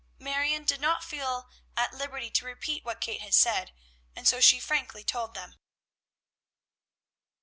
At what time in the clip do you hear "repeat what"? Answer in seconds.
2.43-2.99